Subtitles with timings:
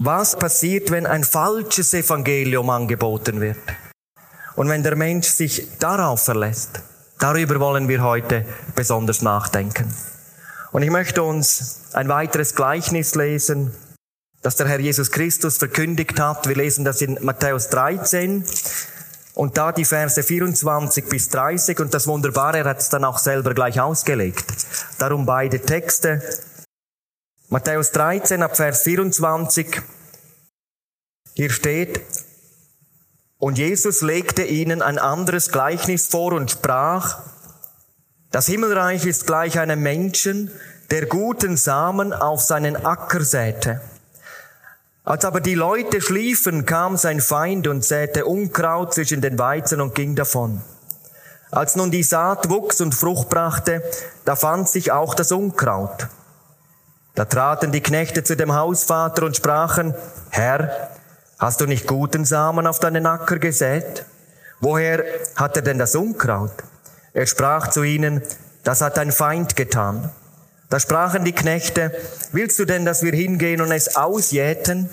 [0.00, 3.58] Was passiert, wenn ein falsches Evangelium angeboten wird?
[4.54, 6.82] Und wenn der Mensch sich darauf verlässt?
[7.18, 8.44] Darüber wollen wir heute
[8.76, 9.92] besonders nachdenken.
[10.70, 13.74] Und ich möchte uns ein weiteres Gleichnis lesen,
[14.40, 16.48] das der Herr Jesus Christus verkündigt hat.
[16.48, 18.44] Wir lesen das in Matthäus 13
[19.34, 23.18] und da die Verse 24 bis 30 und das Wunderbare, er hat es dann auch
[23.18, 24.46] selber gleich ausgelegt.
[24.98, 26.22] Darum beide Texte.
[27.50, 29.80] Matthäus 13 ab Vers 24.
[31.32, 32.02] Hier steht,
[33.38, 37.20] und Jesus legte ihnen ein anderes Gleichnis vor und sprach,
[38.30, 40.50] das Himmelreich ist gleich einem Menschen,
[40.90, 43.80] der guten Samen auf seinen Acker säte.
[45.02, 49.94] Als aber die Leute schliefen, kam sein Feind und säte Unkraut zwischen den Weizen und
[49.94, 50.60] ging davon.
[51.50, 53.82] Als nun die Saat wuchs und Frucht brachte,
[54.26, 56.08] da fand sich auch das Unkraut.
[57.18, 59.92] Da traten die Knechte zu dem Hausvater und sprachen,
[60.30, 60.90] Herr,
[61.36, 64.04] hast du nicht guten Samen auf deinen Acker gesät?
[64.60, 66.52] Woher hat er denn das Unkraut?
[67.12, 68.22] Er sprach zu ihnen,
[68.62, 70.12] das hat dein Feind getan.
[70.70, 71.90] Da sprachen die Knechte,
[72.30, 74.88] willst du denn, dass wir hingehen und es ausjäten?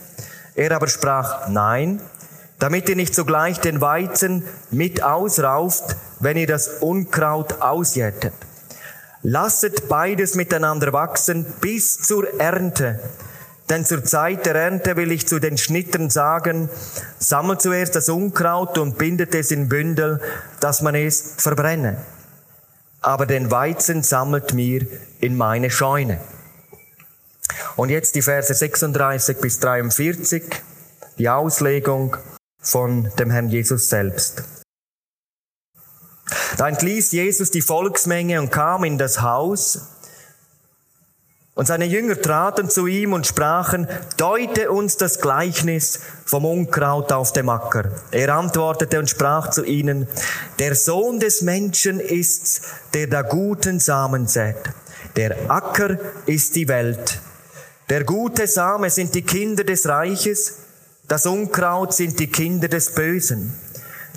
[0.56, 2.02] Er aber sprach, nein,
[2.58, 8.34] damit ihr nicht sogleich den Weizen mit ausrauft, wenn ihr das Unkraut ausjätet.
[9.28, 13.00] Lasset beides miteinander wachsen bis zur Ernte.
[13.72, 16.70] Denn zur Zeit der Ernte will ich zu den Schnittern sagen,
[17.18, 20.22] sammelt zuerst das Unkraut und bindet es in Bündel,
[20.60, 21.98] dass man es verbrenne.
[23.02, 24.86] Aber den Weizen sammelt mir
[25.22, 26.20] in meine Scheune.
[27.78, 30.44] Und jetzt die Verse 36 bis 43,
[31.18, 32.16] die Auslegung
[32.60, 34.65] von dem Herrn Jesus selbst.
[36.58, 39.96] Da entließ Jesus die Volksmenge und kam in das Haus,
[41.56, 47.32] und seine Jünger traten zu ihm und sprachen, deute uns das Gleichnis vom Unkraut auf
[47.32, 47.92] dem Acker.
[48.12, 50.10] Er antwortete und sprach zu ihnen,
[50.60, 52.62] der Sohn des Menschen ist's,
[52.94, 54.58] der da guten Samen sät.
[55.16, 57.22] Der Acker ist die Welt.
[57.90, 60.58] Der gute Same sind die Kinder des Reiches,
[61.08, 63.54] das Unkraut sind die Kinder des Bösen.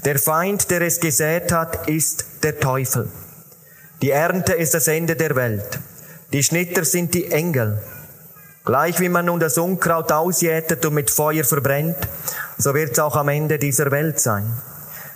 [0.05, 3.09] Der Feind, der es gesät hat, ist der Teufel.
[4.01, 5.81] Die Ernte ist das Ende der Welt.
[6.33, 7.83] Die Schnitter sind die Engel.
[8.65, 11.97] Gleich wie man nun das Unkraut ausjätet und mit Feuer verbrennt,
[12.59, 14.45] so wird es auch am Ende dieser Welt sein.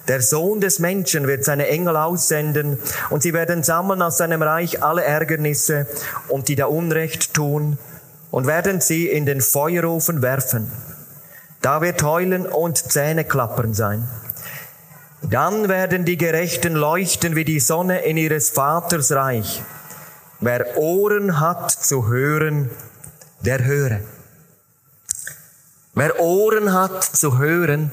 [0.09, 2.78] Der Sohn des Menschen wird seine Engel aussenden
[3.10, 5.87] und sie werden sammeln aus seinem Reich alle Ärgernisse
[6.28, 7.78] und die da Unrecht tun
[8.32, 10.72] und werden sie in den Feuerofen werfen.
[11.60, 14.09] Da wird Heulen und Zähne klappern sein.
[15.22, 19.62] Dann werden die Gerechten leuchten wie die Sonne in ihres Vaters Reich.
[20.41, 22.71] Wer Ohren hat zu hören,
[23.41, 24.00] der höre.
[25.94, 27.93] Wer Ohren hat zu hören,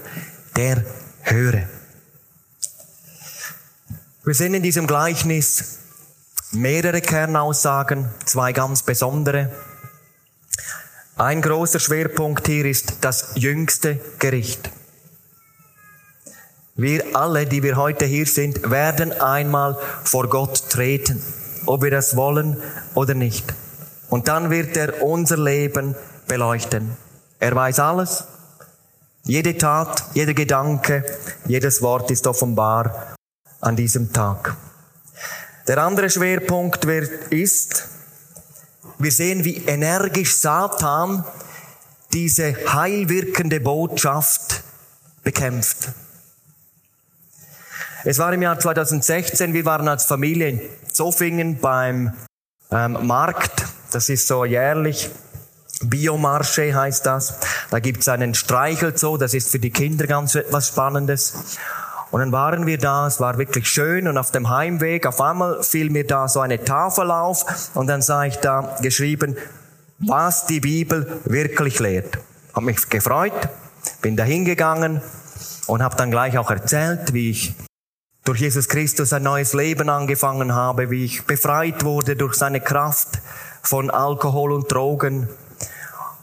[0.56, 0.84] der
[1.22, 1.68] höre.
[4.24, 5.80] Wir sehen in diesem Gleichnis
[6.52, 9.52] mehrere Kernaussagen, zwei ganz besondere.
[11.16, 14.72] Ein großer Schwerpunkt hier ist das jüngste Gericht.
[16.80, 21.22] Wir alle, die wir heute hier sind, werden einmal vor Gott treten
[21.66, 22.62] ob wir das wollen
[22.96, 23.46] oder nicht.
[24.10, 25.96] Und dann wird er unser Leben
[26.28, 26.98] beleuchten.
[27.40, 28.24] Er weiß alles.
[29.24, 31.06] Jede Tat, jeder Gedanke,
[31.46, 33.16] jedes Wort ist offenbar
[33.62, 34.56] an diesem Tag.
[35.68, 36.86] Der andere Schwerpunkt
[37.30, 37.88] ist,
[38.98, 41.24] wir sehen, wie energisch Satan
[42.12, 44.64] diese heilwirkende Botschaft
[45.24, 45.90] bekämpft.
[48.06, 50.62] Es war im Jahr 2016, wir waren als Familie in
[50.92, 52.14] Zofingen beim
[52.72, 53.66] ähm, Markt.
[53.92, 55.10] Das ist so jährlich.
[55.82, 57.40] Biomarché heißt das.
[57.70, 61.58] Da gibt's einen Streichelzoo, das ist für die Kinder ganz etwas Spannendes.
[62.12, 65.62] Und dann waren wir da, es war wirklich schön und auf dem Heimweg, auf einmal
[65.62, 69.38] fiel mir da so eine Tafel auf und dann sah ich da geschrieben,
[70.00, 72.18] was die Bibel wirklich lehrt.
[72.54, 73.50] Hab mich gefreut,
[74.02, 75.02] bin da hingegangen
[75.68, 77.54] und habe dann gleich auch erzählt, wie ich
[78.26, 83.20] durch Jesus Christus ein neues Leben angefangen habe, wie ich befreit wurde durch seine Kraft
[83.64, 85.30] von Alkohol und Drogen.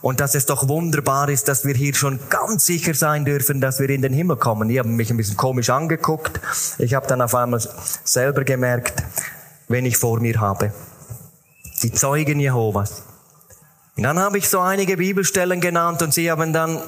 [0.01, 3.79] Und dass es doch wunderbar ist, dass wir hier schon ganz sicher sein dürfen, dass
[3.79, 4.69] wir in den Himmel kommen.
[4.69, 6.39] Die haben mich ein bisschen komisch angeguckt.
[6.77, 7.59] Ich habe dann auf einmal
[8.03, 9.03] selber gemerkt,
[9.67, 10.71] wen ich vor mir habe.
[11.83, 13.03] Die Zeugen Jehovas.
[13.97, 16.79] Und dann habe ich so einige Bibelstellen genannt und sie haben dann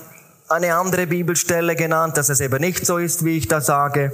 [0.47, 4.13] eine andere Bibelstelle genannt, dass es eben nicht so ist, wie ich da sage.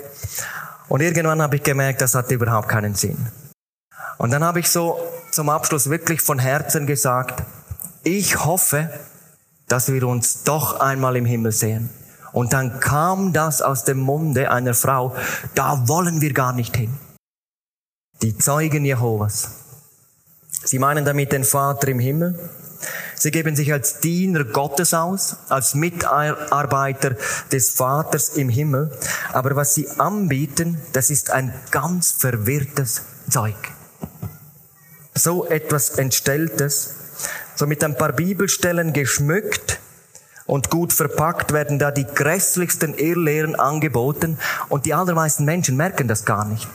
[0.87, 3.27] Und irgendwann habe ich gemerkt, das hat überhaupt keinen Sinn.
[4.17, 4.99] Und dann habe ich so
[5.31, 7.43] zum Abschluss wirklich von Herzen gesagt,
[8.03, 8.89] ich hoffe,
[9.67, 11.89] dass wir uns doch einmal im Himmel sehen.
[12.31, 15.15] Und dann kam das aus dem Munde einer Frau,
[15.55, 16.97] da wollen wir gar nicht hin.
[18.21, 19.49] Die Zeugen Jehovas.
[20.63, 22.37] Sie meinen damit den Vater im Himmel.
[23.15, 27.15] Sie geben sich als Diener Gottes aus, als Mitarbeiter
[27.51, 28.91] des Vaters im Himmel.
[29.33, 33.55] Aber was sie anbieten, das ist ein ganz verwirrtes Zeug.
[35.13, 36.95] So etwas Entstelltes,
[37.55, 39.79] so mit ein paar Bibelstellen geschmückt,
[40.45, 44.37] und gut verpackt werden da die grässlichsten Irrlehren angeboten
[44.69, 46.67] und die allermeisten Menschen merken das gar nicht,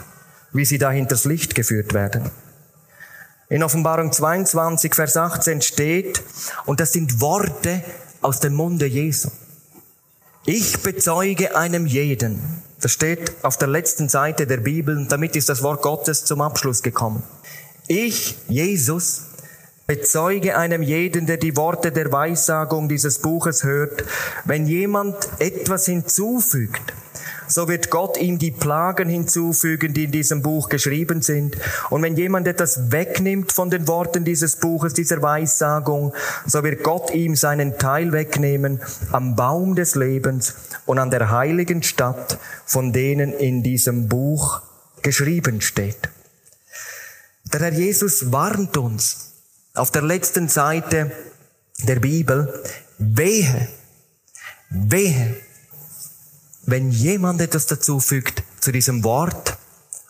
[0.52, 2.30] wie sie da hinters Licht geführt werden.
[3.50, 6.22] In Offenbarung 22, Vers 18 steht,
[6.66, 7.82] und das sind Worte
[8.20, 9.28] aus dem Munde Jesu.
[10.46, 12.40] Ich bezeuge einem jeden.
[12.80, 16.42] Das steht auf der letzten Seite der Bibel und damit ist das Wort Gottes zum
[16.42, 17.24] Abschluss gekommen.
[17.88, 19.22] Ich, Jesus,
[19.88, 24.04] Bezeuge einem jeden, der die Worte der Weissagung dieses Buches hört,
[24.44, 26.94] wenn jemand etwas hinzufügt,
[27.50, 31.56] so wird Gott ihm die Plagen hinzufügen, die in diesem Buch geschrieben sind.
[31.90, 36.14] Und wenn jemand etwas wegnimmt von den Worten dieses Buches, dieser Weissagung,
[36.46, 38.80] so wird Gott ihm seinen Teil wegnehmen
[39.10, 40.54] am Baum des Lebens
[40.86, 44.62] und an der heiligen Stadt, von denen in diesem Buch
[45.02, 46.08] geschrieben steht.
[47.52, 49.32] Der Herr Jesus warnt uns,
[49.74, 51.10] auf der letzten Seite
[51.82, 52.62] der Bibel,
[52.98, 53.68] wehe,
[54.68, 55.36] wehe,
[56.70, 59.56] wenn jemand etwas dazu fügt zu diesem Wort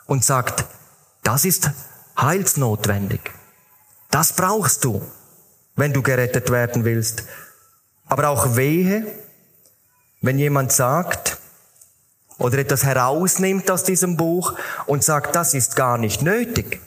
[0.06, 0.64] und sagt,
[1.22, 1.70] das ist
[2.20, 3.20] heilsnotwendig.
[4.10, 5.02] Das brauchst du,
[5.76, 7.24] wenn du gerettet werden willst.
[8.06, 9.06] Aber auch wehe,
[10.20, 11.38] wenn jemand sagt
[12.38, 14.54] oder etwas herausnimmt aus diesem Buch
[14.86, 16.80] und sagt, das ist gar nicht nötig.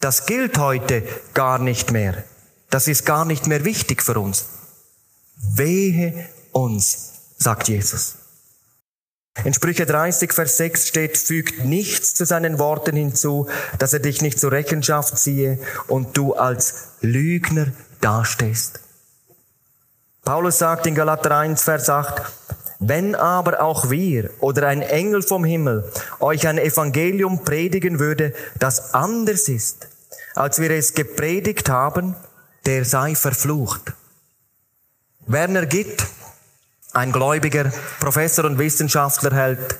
[0.00, 1.02] Das gilt heute
[1.34, 2.24] gar nicht mehr.
[2.70, 4.46] Das ist gar nicht mehr wichtig für uns.
[5.36, 8.21] Wehe uns, sagt Jesus.
[9.44, 13.48] In Sprüche 30, Vers 6 steht, fügt nichts zu seinen Worten hinzu,
[13.78, 15.58] dass er dich nicht zur Rechenschaft ziehe
[15.88, 17.68] und du als Lügner
[18.00, 18.80] dastehst.
[20.22, 22.22] Paulus sagt in Galater 1, Vers 8,
[22.78, 25.90] wenn aber auch wir oder ein Engel vom Himmel
[26.20, 29.88] euch ein Evangelium predigen würde, das anders ist,
[30.34, 32.14] als wir es gepredigt haben,
[32.66, 33.92] der sei verflucht.
[35.26, 36.04] Werner Gitt,
[36.92, 39.78] ein gläubiger Professor und Wissenschaftler, hält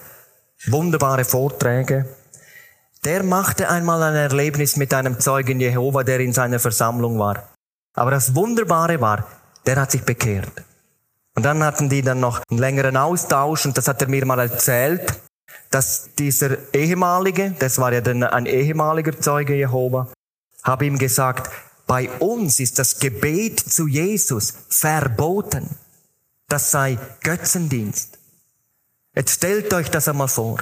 [0.66, 2.06] wunderbare Vorträge.
[3.04, 7.48] Der machte einmal ein Erlebnis mit einem Zeugen Jehova, der in seiner Versammlung war.
[7.94, 9.26] Aber das Wunderbare war,
[9.66, 10.64] der hat sich bekehrt.
[11.34, 14.38] Und dann hatten die dann noch einen längeren Austausch und das hat er mir mal
[14.38, 15.20] erzählt,
[15.70, 20.08] dass dieser ehemalige, das war ja dann ein ehemaliger Zeuge Jehova,
[20.62, 21.50] habe ihm gesagt,
[21.86, 25.68] bei uns ist das Gebet zu Jesus verboten.
[26.52, 28.18] Das sei Götzendienst.
[29.14, 30.58] Jetzt stellt euch das einmal vor.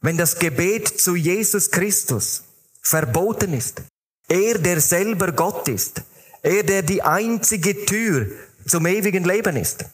[0.00, 2.42] Wenn das Gebet zu Jesus Christus
[2.80, 3.82] verboten ist,
[4.26, 6.02] er, der selber Gott ist,
[6.42, 8.26] er, der die einzige Tür
[8.66, 9.84] zum ewigen Leben ist,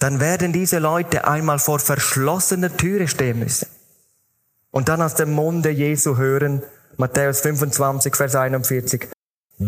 [0.00, 3.68] dann werden diese Leute einmal vor verschlossener Türe stehen müssen
[4.70, 6.62] und dann aus dem Munde Jesu hören,
[6.98, 9.13] Matthäus 25, Vers 41.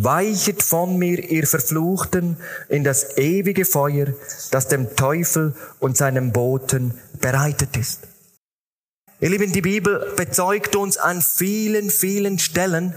[0.03, 2.37] Weichet von mir, ihr Verfluchten,
[2.69, 4.09] in das ewige Feuer,
[4.51, 8.01] das dem Teufel und seinem Boten bereitet ist.
[9.21, 12.95] Ihr Lieben, die Bibel bezeugt uns an vielen, vielen Stellen,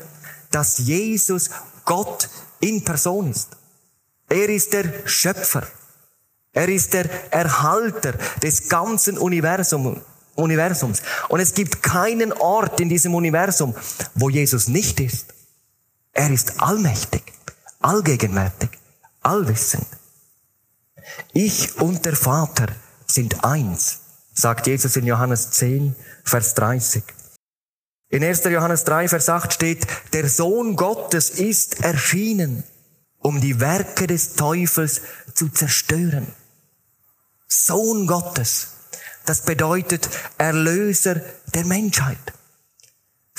[0.52, 1.50] dass Jesus
[1.86, 2.30] Gott
[2.60, 3.50] in Person ist.
[4.28, 5.66] Er ist der Schöpfer.
[6.52, 8.14] Er ist der Erhalter
[8.44, 10.00] des ganzen Universums.
[10.36, 11.02] Universums.
[11.30, 13.76] Und es gibt keinen Ort in diesem Universum,
[14.16, 15.34] wo Jesus nicht ist.
[16.20, 17.32] Er ist allmächtig,
[17.80, 18.72] allgegenwärtig,
[19.22, 19.88] allwissend.
[21.32, 22.68] Ich und der Vater
[23.08, 24.00] sind eins,
[24.34, 25.96] sagt Jesus in Johannes 10,
[26.26, 27.04] Vers 30.
[28.10, 28.44] In 1.
[28.44, 32.66] Johannes 3, Vers 8 steht, der Sohn Gottes ist erschienen,
[33.20, 35.00] um die Werke des Teufels
[35.34, 36.28] zu zerstören.
[37.48, 38.74] Sohn Gottes.
[39.26, 41.22] Das bedeutet Erlöser
[41.54, 42.34] der Menschheit.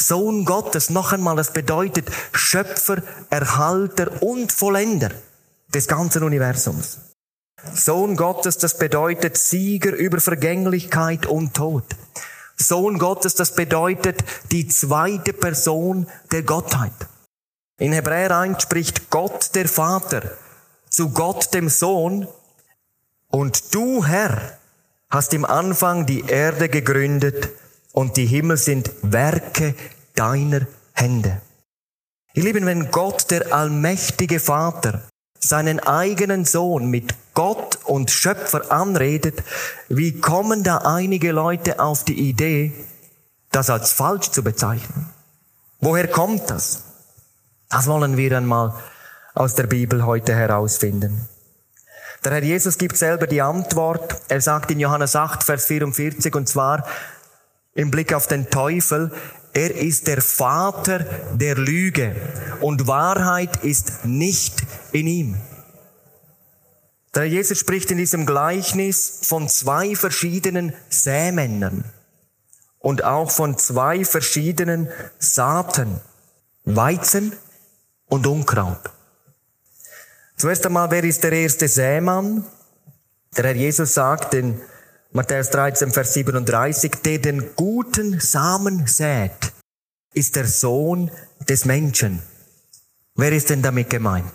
[0.00, 5.11] Sohn Gottes, noch einmal, das bedeutet Schöpfer, Erhalter und Vollender
[5.73, 6.99] des ganzen Universums.
[7.75, 11.85] Sohn Gottes, das bedeutet Sieger über Vergänglichkeit und Tod.
[12.57, 16.92] Sohn Gottes, das bedeutet die zweite Person der Gottheit.
[17.78, 20.23] In Hebräer 1 spricht Gott der Vater
[20.88, 22.26] zu Gott dem Sohn
[23.28, 24.59] und du Herr
[25.09, 27.50] hast im Anfang die Erde gegründet
[27.92, 29.75] und die Himmel sind Werke
[30.14, 31.40] deiner Hände.
[32.35, 35.02] Ihr Lieben, wenn Gott, der allmächtige Vater,
[35.38, 39.42] seinen eigenen Sohn mit Gott und Schöpfer anredet,
[39.88, 42.73] wie kommen da einige Leute auf die Idee,
[43.50, 45.11] das als falsch zu bezeichnen?
[45.80, 46.85] Woher kommt das?
[47.68, 48.75] Das wollen wir einmal
[49.35, 51.28] aus der Bibel heute herausfinden.
[52.25, 54.20] Der Herr Jesus gibt selber die Antwort.
[54.28, 56.87] Er sagt in Johannes 8, Vers 44, und zwar
[57.75, 59.12] im Blick auf den Teufel,
[59.53, 61.00] er ist der Vater
[61.35, 62.15] der Lüge
[62.61, 64.55] und Wahrheit ist nicht
[64.93, 65.37] in ihm.
[67.15, 71.85] Der Jesus spricht in diesem Gleichnis von zwei verschiedenen Sämännern
[72.79, 76.00] und auch von zwei verschiedenen Saaten,
[76.65, 77.33] Weizen
[78.07, 78.91] und Unkraut.
[80.37, 82.45] Zuerst einmal, wer ist der erste Sämann?
[83.37, 84.61] Der Herr Jesus sagt in
[85.12, 89.52] Matthäus 13, Vers 37, der den guten Samen sät,
[90.14, 91.11] ist der Sohn
[91.49, 92.23] des Menschen.
[93.17, 94.33] Wer ist denn damit gemeint?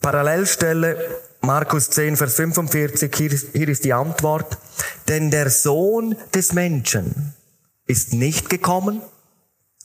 [0.00, 4.56] Parallelstelle Markus 10, Vers 45, hier hier ist die Antwort.
[5.08, 7.34] Denn der Sohn des Menschen
[7.86, 9.02] ist nicht gekommen,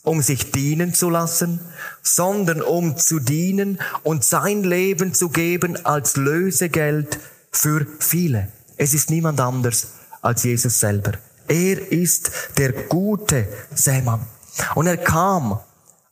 [0.02, 1.60] um sich dienen zu lassen,
[2.02, 7.18] sondern um zu dienen und sein Leben zu geben als Lösegeld
[7.52, 8.48] für viele.
[8.82, 9.88] Es ist niemand anders
[10.22, 11.12] als Jesus selber.
[11.46, 14.26] Er ist der gute Sämann.
[14.74, 15.60] Und er kam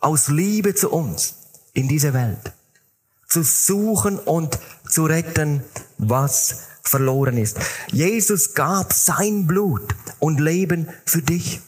[0.01, 1.37] aus Liebe zu uns
[1.73, 2.53] in diese Welt.
[3.27, 5.65] Zu suchen und zu retten,
[5.97, 7.57] was verloren ist.
[7.91, 11.63] Jesus gab sein Blut und Leben für dich.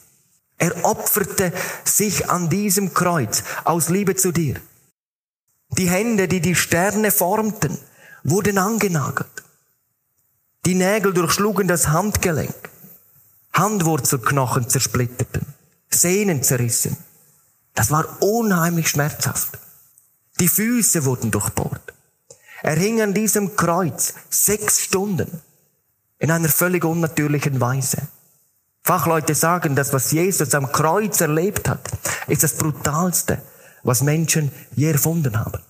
[0.59, 1.51] Er opferte
[1.83, 4.57] sich an diesem Kreuz aus Liebe zu dir.
[5.79, 7.79] Die Hände, die die Sterne formten,
[8.23, 9.40] wurden angenagelt.
[10.65, 12.53] Die Nägel durchschlugen das Handgelenk.
[13.51, 15.45] Handwurzelknochen zersplitterten.
[15.89, 16.97] Sehnen zerrissen.
[17.73, 19.57] Das war unheimlich schmerzhaft.
[20.39, 21.93] Die Füße wurden durchbohrt.
[22.61, 25.41] Er hing an diesem Kreuz sechs Stunden
[26.19, 27.97] in einer völlig unnatürlichen Weise.
[28.83, 31.89] Fachleute sagen, dass was Jesus am Kreuz erlebt hat,
[32.27, 33.41] ist das brutalste,
[33.81, 35.63] was Menschen je erfunden haben.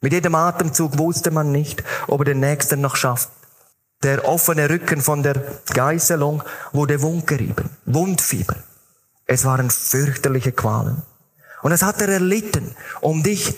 [0.00, 3.28] Mit jedem Atemzug wusste man nicht, ob er den nächsten noch schafft.
[4.02, 6.42] Der offene Rücken von der Geißelung
[6.72, 8.56] wurde wundgerieben, Wundfieber.
[9.26, 11.02] Es waren fürchterliche Qualen.
[11.62, 13.54] Und das hat er erlitten, um dich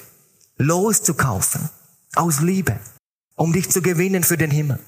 [0.56, 1.70] loszukaufen,
[2.16, 2.78] aus Liebe,
[3.36, 4.80] um dich zu gewinnen für den Himmel,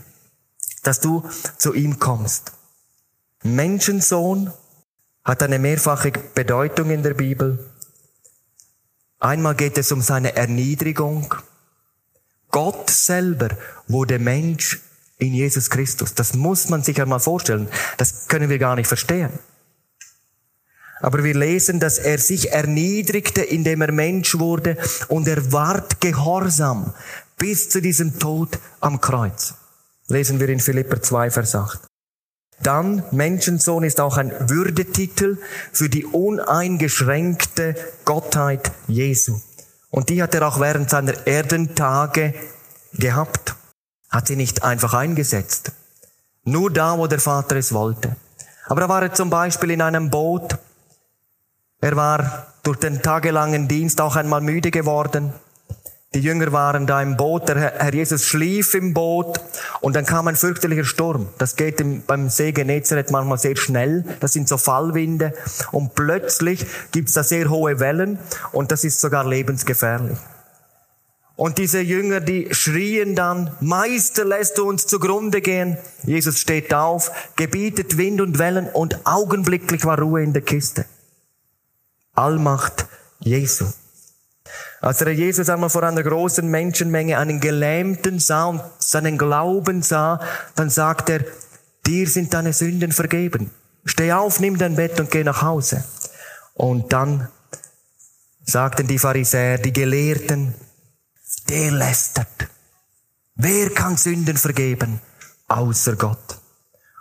[0.82, 2.52] dass du zu ihm kommst.
[3.44, 4.52] Menschensohn
[5.24, 7.64] hat eine mehrfache Bedeutung in der Bibel.
[9.20, 11.32] Einmal geht es um seine Erniedrigung.
[12.50, 13.50] Gott selber
[13.86, 14.80] wurde Mensch
[15.18, 16.14] in Jesus Christus.
[16.14, 17.68] Das muss man sich einmal vorstellen.
[17.96, 19.30] Das können wir gar nicht verstehen.
[21.00, 24.78] Aber wir lesen, dass er sich erniedrigte, indem er Mensch wurde
[25.08, 26.94] und er ward gehorsam
[27.36, 29.54] bis zu diesem Tod am Kreuz.
[30.08, 31.80] Lesen wir in Philipper 2, Vers 8.
[32.62, 35.38] Dann, Menschensohn ist auch ein Würdetitel
[35.72, 39.40] für die uneingeschränkte Gottheit Jesu.
[39.90, 42.34] Und die hat er auch während seiner Erdentage
[42.94, 43.56] gehabt
[44.14, 45.72] hat sie nicht einfach eingesetzt.
[46.44, 48.14] Nur da, wo der Vater es wollte.
[48.66, 50.56] Aber da war er zum Beispiel in einem Boot.
[51.80, 55.32] Er war durch den tagelangen Dienst auch einmal müde geworden.
[56.14, 59.40] Die Jünger waren da im Boot, der Herr Jesus schlief im Boot
[59.80, 61.28] und dann kam ein fürchterlicher Sturm.
[61.38, 65.34] Das geht beim See Genezareth manchmal sehr schnell, das sind so Fallwinde
[65.72, 68.20] und plötzlich gibt's da sehr hohe Wellen
[68.52, 70.18] und das ist sogar lebensgefährlich.
[71.36, 75.78] Und diese Jünger, die schrien dann, Meister, lässt du uns zugrunde gehen.
[76.04, 80.84] Jesus steht auf, gebietet Wind und Wellen und augenblicklich war Ruhe in der Kiste.
[82.14, 82.86] Allmacht
[83.18, 83.64] Jesu.
[84.80, 90.20] Als der Jesus einmal vor einer großen Menschenmenge einen Gelähmten sah und seinen Glauben sah,
[90.54, 91.24] dann sagt er,
[91.86, 93.50] dir sind deine Sünden vergeben.
[93.84, 95.82] Steh auf, nimm dein Bett und geh nach Hause.
[96.52, 97.28] Und dann
[98.44, 100.54] sagten die Pharisäer, die Gelehrten,
[101.48, 102.48] der lästert.
[103.34, 105.00] Wer kann Sünden vergeben?
[105.48, 106.38] Außer Gott.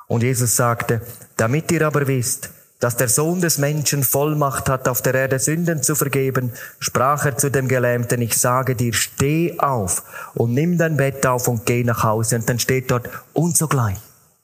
[0.07, 1.01] Und Jesus sagte,
[1.37, 5.81] damit ihr aber wisst, dass der Sohn des Menschen Vollmacht hat, auf der Erde Sünden
[5.81, 10.97] zu vergeben, sprach er zu dem Gelähmten, ich sage dir, steh auf und nimm dein
[10.97, 12.35] Bett auf und geh nach Hause.
[12.35, 13.99] Und dann steht dort, und sogleich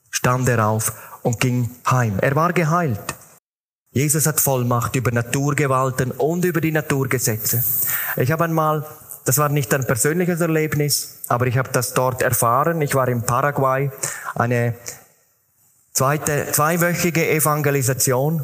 [0.10, 2.18] stand er auf und ging heim.
[2.22, 3.16] Er war geheilt.
[3.92, 7.64] Jesus hat Vollmacht über Naturgewalten und über die Naturgesetze.
[8.16, 8.86] Ich habe einmal
[9.30, 12.82] das war nicht ein persönliches Erlebnis, aber ich habe das dort erfahren.
[12.82, 13.92] Ich war in Paraguay,
[14.34, 14.74] eine
[15.94, 18.44] zweite, zweiwöchige Evangelisation.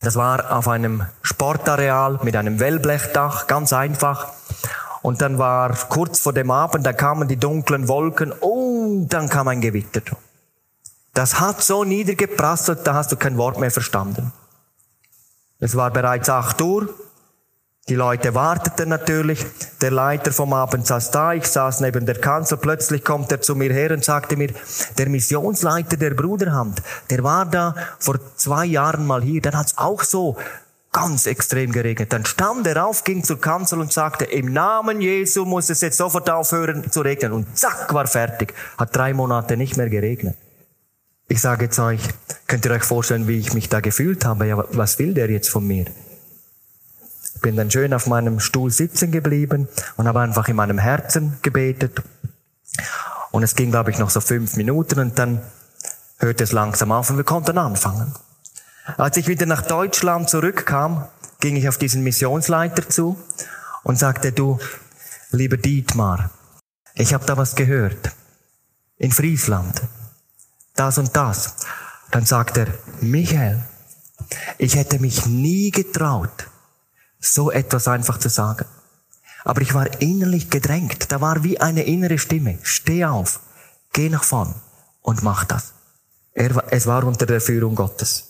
[0.00, 4.32] Das war auf einem Sportareal mit einem Wellblechdach, ganz einfach.
[5.02, 9.46] Und dann war kurz vor dem Abend, da kamen die dunklen Wolken und dann kam
[9.46, 10.02] ein Gewitter.
[11.12, 14.32] Das hat so niedergeprasselt, da hast du kein Wort mehr verstanden.
[15.60, 16.88] Es war bereits acht Uhr.
[17.90, 19.44] Die Leute warteten natürlich.
[19.82, 21.34] Der Leiter vom Abend saß da.
[21.34, 22.56] Ich saß neben der Kanzel.
[22.56, 24.54] Plötzlich kommt er zu mir her und sagte mir,
[24.96, 29.42] der Missionsleiter der Bruderhand, der war da vor zwei Jahren mal hier.
[29.42, 30.38] Dann hat's auch so
[30.92, 32.10] ganz extrem geregnet.
[32.10, 35.98] Dann stand er auf, ging zur Kanzel und sagte, im Namen Jesu muss es jetzt
[35.98, 37.32] sofort aufhören zu regnen.
[37.32, 38.54] Und zack, war fertig.
[38.78, 40.36] Hat drei Monate nicht mehr geregnet.
[41.28, 42.00] Ich sage jetzt euch,
[42.46, 44.46] könnt ihr euch vorstellen, wie ich mich da gefühlt habe?
[44.46, 45.86] Ja, was will der jetzt von mir?
[47.44, 51.36] Ich bin dann schön auf meinem Stuhl sitzen geblieben und habe einfach in meinem Herzen
[51.42, 52.02] gebetet.
[53.32, 55.42] Und es ging, glaube ich, noch so fünf Minuten und dann
[56.16, 58.14] hörte es langsam auf und wir konnten anfangen.
[58.96, 61.06] Als ich wieder nach Deutschland zurückkam,
[61.40, 63.18] ging ich auf diesen Missionsleiter zu
[63.82, 64.58] und sagte, du,
[65.30, 66.30] lieber Dietmar,
[66.94, 68.12] ich habe da was gehört.
[68.96, 69.82] In Friesland
[70.76, 71.56] das und das.
[72.10, 72.68] Dann sagt er,
[73.02, 73.62] Michael,
[74.56, 76.46] ich hätte mich nie getraut,
[77.32, 78.66] so etwas einfach zu sagen.
[79.44, 81.12] Aber ich war innerlich gedrängt.
[81.12, 82.58] Da war wie eine innere Stimme.
[82.62, 83.40] Steh auf,
[83.92, 84.54] geh nach vorn
[85.02, 85.74] und mach das.
[86.32, 88.24] Er, es war unter der Führung Gottes.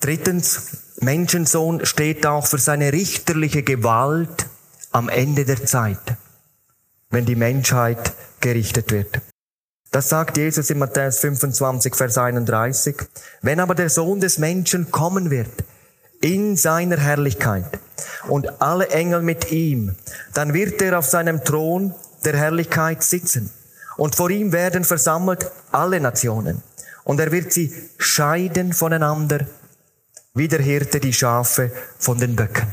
[0.00, 4.46] Drittens, Menschensohn steht auch für seine richterliche Gewalt
[4.92, 6.16] am Ende der Zeit,
[7.10, 9.20] wenn die Menschheit gerichtet wird.
[9.90, 12.96] Das sagt Jesus in Matthäus 25, Vers 31.
[13.42, 15.64] Wenn aber der Sohn des Menschen kommen wird,
[16.26, 17.78] in seiner Herrlichkeit
[18.28, 19.94] und alle Engel mit ihm,
[20.34, 23.50] dann wird er auf seinem Thron der Herrlichkeit sitzen.
[23.96, 26.62] Und vor ihm werden versammelt alle Nationen.
[27.04, 29.46] Und er wird sie scheiden voneinander,
[30.34, 32.66] wie der Hirte die Schafe von den Böcken.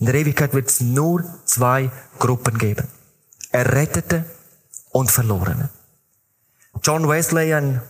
[0.00, 2.88] In der Ewigkeit wird es nur zwei Gruppen geben.
[3.52, 4.24] Errettete
[4.90, 5.70] und Verlorene.
[6.82, 7.80] John Wesley, ein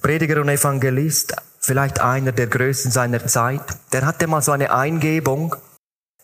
[0.00, 1.36] Prediger und Evangelist,
[1.68, 5.54] vielleicht einer der Größten seiner Zeit, der hatte mal so eine Eingebung.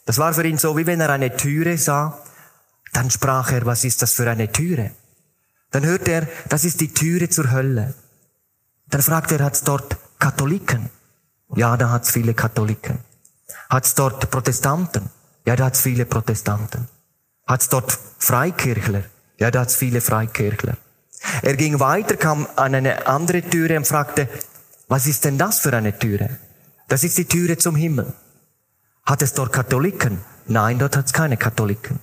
[0.07, 2.19] Das war für ihn so, wie wenn er eine Türe sah.
[2.95, 4.91] Dann sprach er, was ist das für eine Türe?
[5.71, 7.95] Dann hörte er, das ist die Türe zur Hölle.
[8.89, 10.89] Dann fragte er, hat's dort Katholiken?
[11.57, 12.99] Ja, da hat's viele Katholiken.
[13.69, 15.11] Hat's dort Protestanten?
[15.47, 16.89] Ja, da hat's viele Protestanten.
[17.47, 19.03] Hat's dort Freikirchler?
[19.39, 20.77] Ja, da hat's viele Freikirchler.
[21.43, 24.29] Er ging weiter, kam an eine andere Türe und fragte,
[24.89, 26.39] was ist denn das für eine Türe?
[26.89, 28.13] Das ist die Türe zum Himmel.
[29.05, 30.19] Hat es dort Katholiken?
[30.47, 32.01] Nein, dort hat es keine Katholiken.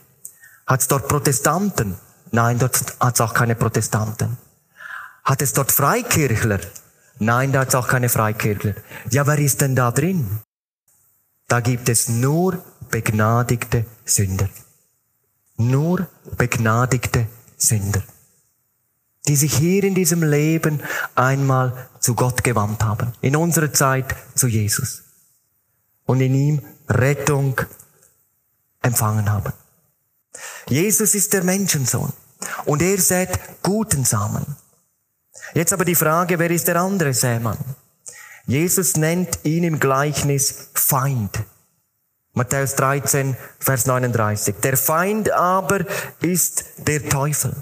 [0.65, 1.95] Hat es dort Protestanten?
[2.31, 4.37] Nein, dort hat es auch keine Protestanten.
[5.23, 6.59] Hat es dort Freikirchler?
[7.19, 8.73] Nein, da hat es auch keine Freikirchler.
[9.09, 10.39] Ja, wer ist denn da drin?
[11.47, 14.49] Da gibt es nur begnadigte Sünder.
[15.57, 18.01] Nur begnadigte Sünder
[19.27, 20.81] die sich hier in diesem Leben
[21.15, 25.03] einmal zu Gott gewandt haben, in unserer Zeit zu Jesus
[26.05, 27.59] und in ihm Rettung
[28.81, 29.53] empfangen haben.
[30.67, 32.13] Jesus ist der Menschensohn
[32.65, 33.29] und er sät
[33.61, 34.45] guten Samen.
[35.53, 37.57] Jetzt aber die Frage, wer ist der andere Sämann?
[38.45, 41.43] Jesus nennt ihn im Gleichnis Feind.
[42.33, 44.55] Matthäus 13, Vers 39.
[44.63, 45.85] Der Feind aber
[46.21, 47.53] ist der Teufel.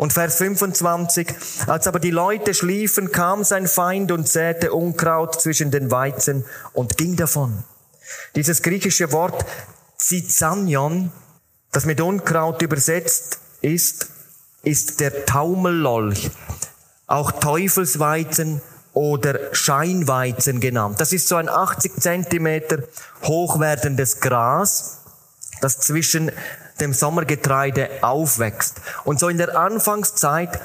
[0.00, 1.34] Und Vers 25,
[1.66, 6.96] als aber die Leute schliefen, kam sein Feind und säte Unkraut zwischen den Weizen und
[6.96, 7.64] ging davon.
[8.34, 9.44] Dieses griechische Wort
[9.98, 11.12] Zizanion,
[11.70, 14.08] das mit Unkraut übersetzt ist,
[14.62, 16.30] ist der Taumellolch,
[17.06, 18.62] auch Teufelsweizen
[18.94, 20.98] oder Scheinweizen genannt.
[20.98, 22.84] Das ist so ein 80 Zentimeter
[23.24, 25.00] hoch werdendes Gras,
[25.60, 26.32] das zwischen
[26.80, 28.80] dem Sommergetreide aufwächst.
[29.04, 30.60] Und so in der Anfangszeit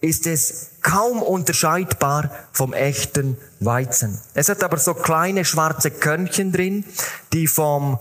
[0.00, 4.20] ist es kaum unterscheidbar vom echten Weizen.
[4.34, 6.84] Es hat aber so kleine schwarze Körnchen drin,
[7.32, 7.98] die vom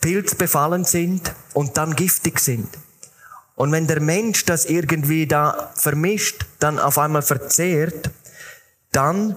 [0.00, 2.68] Pilz befallen sind und dann giftig sind.
[3.54, 8.10] Und wenn der Mensch das irgendwie da vermischt, dann auf einmal verzehrt,
[8.92, 9.34] dann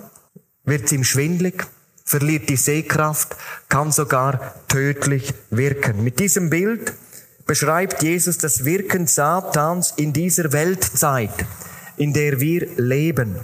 [0.63, 1.65] wird es ihm schwindlig,
[2.05, 3.35] verliert die Sehkraft,
[3.67, 6.03] kann sogar tödlich wirken.
[6.03, 6.93] Mit diesem Bild
[7.45, 11.33] beschreibt Jesus das Wirken Satans in dieser Weltzeit,
[11.97, 13.39] in der wir leben.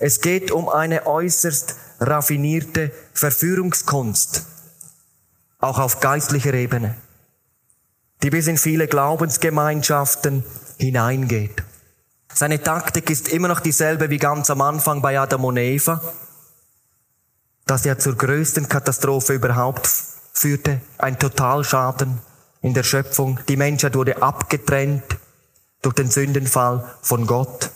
[0.00, 4.44] Es geht um eine äußerst raffinierte Verführungskunst,
[5.58, 6.94] auch auf geistlicher Ebene,
[8.22, 10.44] die bis in viele Glaubensgemeinschaften
[10.78, 11.62] hineingeht.
[12.32, 16.00] Seine Taktik ist immer noch dieselbe wie ganz am Anfang bei Adam und Eva,
[17.66, 19.88] das ja zur größten Katastrophe überhaupt
[20.32, 22.20] führte, ein Totalschaden
[22.62, 23.40] in der Schöpfung.
[23.48, 25.04] Die Menschheit wurde abgetrennt
[25.82, 27.70] durch den Sündenfall von Gott.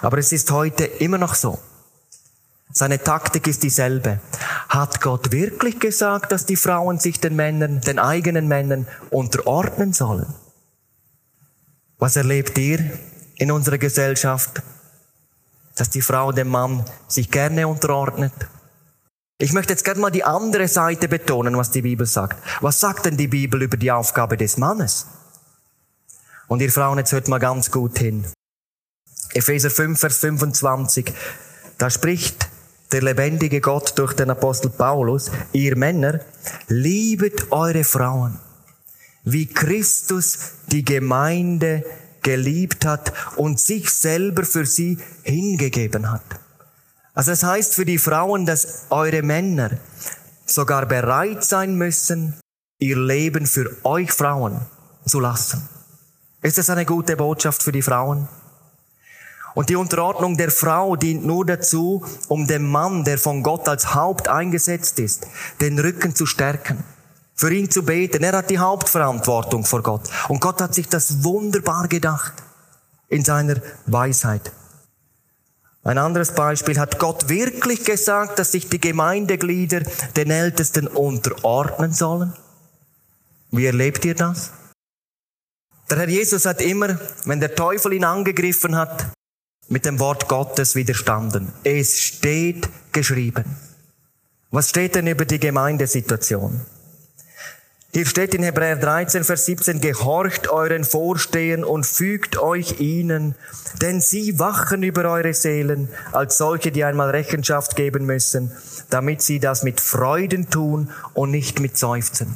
[0.00, 1.58] Aber es ist heute immer noch so.
[2.72, 4.20] Seine Taktik ist dieselbe.
[4.68, 10.32] Hat Gott wirklich gesagt, dass die Frauen sich den Männern, den eigenen Männern unterordnen sollen?
[11.98, 12.98] Was erlebt ihr
[13.36, 14.62] in unserer Gesellschaft?
[15.76, 18.32] Dass die Frau dem Mann sich gerne unterordnet?
[19.42, 22.40] Ich möchte jetzt gerne mal die andere Seite betonen, was die Bibel sagt.
[22.60, 25.06] Was sagt denn die Bibel über die Aufgabe des Mannes?
[26.46, 28.24] Und ihr Frauen, jetzt hört mal ganz gut hin.
[29.34, 31.12] Epheser 5, Vers 25.
[31.76, 32.48] Da spricht
[32.92, 36.20] der lebendige Gott durch den Apostel Paulus, ihr Männer,
[36.68, 38.38] liebet eure Frauen,
[39.24, 41.84] wie Christus die Gemeinde
[42.22, 46.41] geliebt hat und sich selber für sie hingegeben hat.
[47.14, 49.70] Also es heißt für die Frauen, dass eure Männer
[50.46, 52.40] sogar bereit sein müssen,
[52.78, 54.60] ihr Leben für euch Frauen
[55.06, 55.68] zu lassen.
[56.40, 58.28] Ist das eine gute Botschaft für die Frauen?
[59.54, 63.94] Und die Unterordnung der Frau dient nur dazu, um dem Mann, der von Gott als
[63.94, 65.26] Haupt eingesetzt ist,
[65.60, 66.82] den Rücken zu stärken,
[67.34, 68.24] für ihn zu beten.
[68.24, 70.08] Er hat die Hauptverantwortung vor Gott.
[70.28, 72.32] Und Gott hat sich das wunderbar gedacht
[73.08, 74.50] in seiner Weisheit.
[75.84, 79.80] Ein anderes Beispiel, hat Gott wirklich gesagt, dass sich die Gemeindeglieder
[80.16, 82.34] den Ältesten unterordnen sollen?
[83.50, 84.52] Wie erlebt ihr das?
[85.90, 89.12] Der Herr Jesus hat immer, wenn der Teufel ihn angegriffen hat,
[89.68, 91.52] mit dem Wort Gottes widerstanden.
[91.64, 93.44] Es steht geschrieben.
[94.50, 96.60] Was steht denn über die Gemeindesituation?
[97.94, 103.34] Hier steht in Hebräer 13, Vers 17, gehorcht euren Vorstehen und fügt euch ihnen,
[103.82, 108.50] denn sie wachen über eure Seelen als solche, die einmal Rechenschaft geben müssen,
[108.88, 112.34] damit sie das mit Freuden tun und nicht mit Seufzen.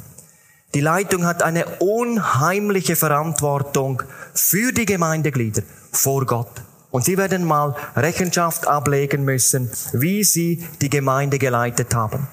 [0.75, 4.03] Die Leitung hat eine unheimliche Verantwortung
[4.35, 6.51] für die Gemeindeglieder vor Gott.
[6.91, 12.27] Und sie werden mal Rechenschaft ablegen müssen, wie sie die Gemeinde geleitet haben.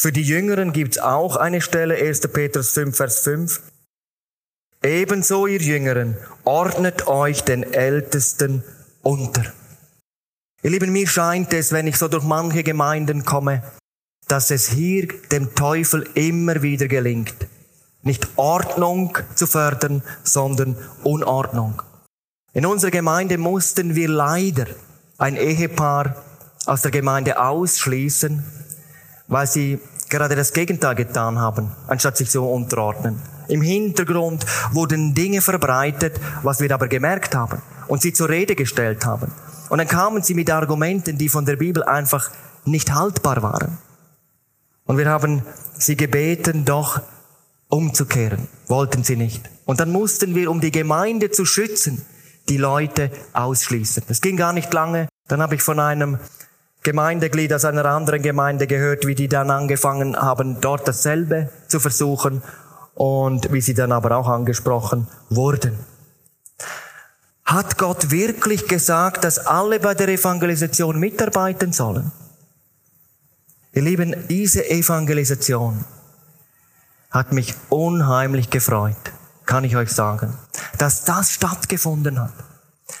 [0.00, 2.20] Für die Jüngeren gibt es auch eine Stelle, 1.
[2.28, 3.60] Petrus 5, Vers 5.
[4.82, 8.64] Ebenso, ihr Jüngeren, ordnet euch den Ältesten
[9.02, 9.52] unter.
[10.62, 13.62] Ihr Lieben, mir scheint es, wenn ich so durch manche Gemeinden komme,
[14.26, 17.36] dass es hier dem Teufel immer wieder gelingt,
[18.00, 21.82] nicht Ordnung zu fördern, sondern Unordnung.
[22.54, 24.64] In unserer Gemeinde mussten wir leider
[25.18, 26.24] ein Ehepaar
[26.64, 28.42] aus der Gemeinde ausschließen,
[29.28, 29.78] weil sie
[30.10, 33.22] gerade das Gegenteil getan haben, anstatt sich zu unterordnen.
[33.48, 39.06] Im Hintergrund wurden Dinge verbreitet, was wir aber gemerkt haben und sie zur Rede gestellt
[39.06, 39.32] haben.
[39.70, 42.30] Und dann kamen sie mit Argumenten, die von der Bibel einfach
[42.64, 43.78] nicht haltbar waren.
[44.84, 45.42] Und wir haben
[45.78, 47.00] sie gebeten, doch
[47.68, 48.48] umzukehren.
[48.66, 49.48] Wollten sie nicht.
[49.64, 52.04] Und dann mussten wir, um die Gemeinde zu schützen,
[52.48, 54.02] die Leute ausschließen.
[54.08, 55.08] Es ging gar nicht lange.
[55.28, 56.18] Dann habe ich von einem
[56.82, 62.42] Gemeindeglied aus einer anderen Gemeinde gehört, wie die dann angefangen haben, dort dasselbe zu versuchen
[62.94, 65.78] und wie sie dann aber auch angesprochen wurden.
[67.44, 72.12] Hat Gott wirklich gesagt, dass alle bei der Evangelisation mitarbeiten sollen?
[73.72, 75.84] Ihr Lieben, diese Evangelisation
[77.10, 78.96] hat mich unheimlich gefreut,
[79.46, 80.38] kann ich euch sagen,
[80.78, 82.32] dass das stattgefunden hat.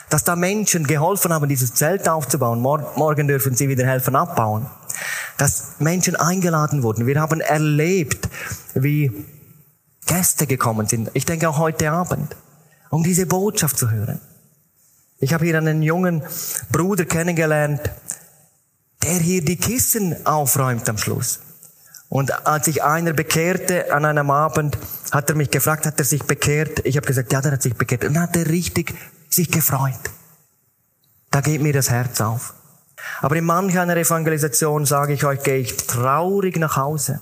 [0.08, 2.60] Dass da Menschen geholfen haben, dieses Zelt aufzubauen.
[2.60, 4.66] Morgen dürfen sie wieder helfen abbauen.
[5.38, 7.06] Dass Menschen eingeladen wurden.
[7.06, 8.28] Wir haben erlebt,
[8.74, 9.12] wie
[10.06, 11.10] Gäste gekommen sind.
[11.14, 12.36] Ich denke auch heute Abend,
[12.90, 14.20] um diese Botschaft zu hören.
[15.18, 16.22] Ich habe hier einen jungen
[16.72, 17.90] Bruder kennengelernt,
[19.02, 21.40] der hier die Kissen aufräumt am Schluss.
[22.08, 24.76] Und als sich einer bekehrte an einem Abend,
[25.12, 26.84] hat er mich gefragt, hat er sich bekehrt?
[26.84, 28.04] Ich habe gesagt, ja, der hat sich bekehrt.
[28.04, 28.94] Und dann hat er richtig
[29.30, 30.10] sich gefreut.
[31.30, 32.54] Da geht mir das Herz auf.
[33.20, 37.20] Aber in manch einer Evangelisation, sage ich euch, gehe ich traurig nach Hause,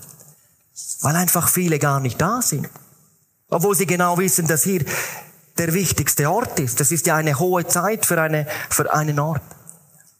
[1.01, 2.69] weil einfach viele gar nicht da sind.
[3.49, 4.83] Obwohl sie genau wissen, dass hier
[5.57, 6.79] der wichtigste Ort ist.
[6.79, 9.41] Das ist ja eine hohe Zeit für, eine, für einen Ort.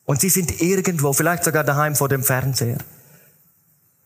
[0.05, 2.79] Und sie sind irgendwo, vielleicht sogar daheim vor dem Fernseher.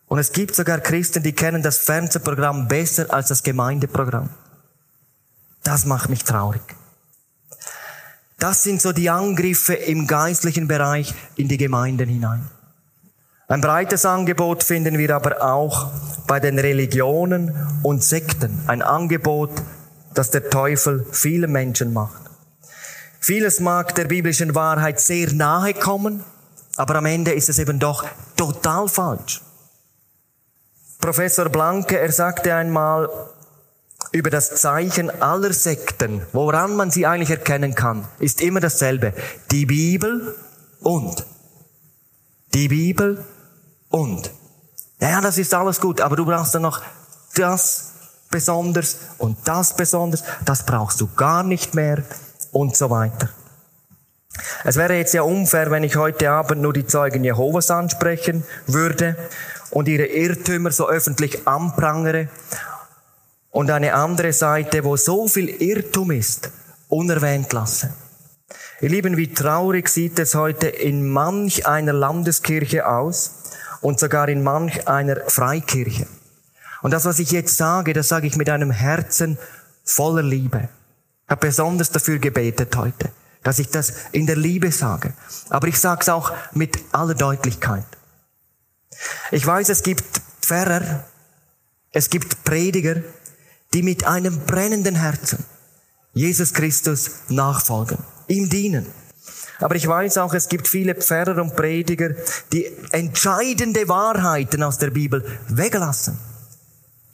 [0.05, 4.29] Und es gibt sogar Christen, die kennen das Fernsehprogramm besser als das Gemeindeprogramm.
[5.63, 6.61] Das macht mich traurig.
[8.39, 12.49] Das sind so die Angriffe im geistlichen Bereich in die Gemeinden hinein.
[13.47, 15.91] Ein breites Angebot finden wir aber auch
[16.27, 18.63] bei den Religionen und Sekten.
[18.67, 19.51] Ein Angebot,
[20.13, 22.21] das der Teufel vielen Menschen macht.
[23.19, 26.23] Vieles mag der biblischen Wahrheit sehr nahe kommen,
[26.77, 29.41] aber am Ende ist es eben doch total falsch.
[30.99, 33.09] Professor Blanke, er sagte einmal
[34.13, 39.13] über das Zeichen aller Sekten, woran man sie eigentlich erkennen kann, ist immer dasselbe.
[39.51, 40.35] Die Bibel
[40.81, 41.25] und.
[42.53, 43.23] Die Bibel
[43.89, 44.31] und.
[45.01, 46.81] Ja, das ist alles gut, aber du brauchst dann noch
[47.35, 47.91] das
[48.29, 52.03] besonders und das besonders, das brauchst du gar nicht mehr
[52.51, 53.29] und so weiter.
[54.63, 59.15] Es wäre jetzt ja unfair, wenn ich heute Abend nur die Zeugen Jehovas ansprechen würde
[59.71, 62.29] und ihre Irrtümer so öffentlich anprangere
[63.53, 66.49] und eine andere Seite, wo so viel Irrtum ist,
[66.89, 67.93] unerwähnt lasse.
[68.81, 73.31] Ihr Lieben, wie traurig sieht es heute in manch einer Landeskirche aus
[73.79, 76.07] und sogar in manch einer Freikirche.
[76.81, 79.37] Und das, was ich jetzt sage, das sage ich mit einem Herzen
[79.85, 80.67] voller Liebe.
[81.23, 83.09] Ich habe besonders dafür gebetet heute
[83.43, 85.13] dass ich das in der Liebe sage.
[85.49, 87.85] Aber ich sage es auch mit aller Deutlichkeit.
[89.31, 91.03] Ich weiß, es gibt Pfarrer,
[91.91, 93.01] es gibt Prediger,
[93.73, 95.43] die mit einem brennenden Herzen
[96.13, 98.85] Jesus Christus nachfolgen, ihm dienen.
[99.59, 102.11] Aber ich weiß auch, es gibt viele Pfarrer und Prediger,
[102.51, 106.17] die entscheidende Wahrheiten aus der Bibel weglassen,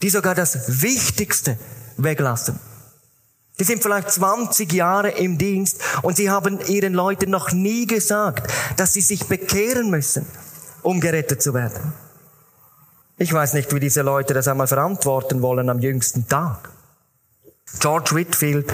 [0.01, 1.57] die sogar das Wichtigste
[1.97, 2.59] weglassen.
[3.59, 8.51] Die sind vielleicht 20 Jahre im Dienst und sie haben ihren Leuten noch nie gesagt,
[8.77, 10.25] dass sie sich bekehren müssen,
[10.81, 11.93] um gerettet zu werden.
[13.21, 16.69] Ich weiß nicht, wie diese Leute das einmal verantworten wollen am jüngsten Tag.
[17.82, 18.73] George Whitfield,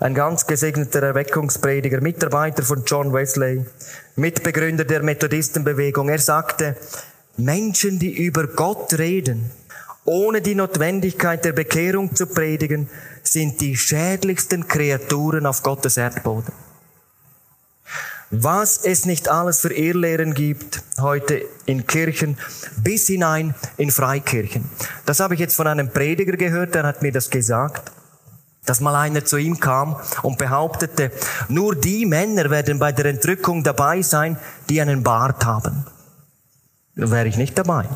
[0.00, 3.66] ein ganz gesegneter Erweckungsprediger, Mitarbeiter von John Wesley,
[4.16, 6.74] Mitbegründer der Methodistenbewegung, er sagte,
[7.36, 9.50] Menschen, die über Gott reden,
[10.06, 12.88] ohne die Notwendigkeit der Bekehrung zu predigen,
[13.22, 16.54] sind die schädlichsten Kreaturen auf Gottes Erdboden.
[18.34, 22.38] Was es nicht alles für Irrlehren gibt heute in Kirchen,
[22.82, 24.70] bis hinein in Freikirchen.
[25.04, 27.92] Das habe ich jetzt von einem Prediger gehört, der hat mir das gesagt,
[28.64, 31.12] dass mal einer zu ihm kam und behauptete,
[31.48, 34.38] nur die Männer werden bei der Entrückung dabei sein,
[34.70, 35.84] die einen Bart haben.
[36.96, 37.86] Dann wäre ich nicht dabei.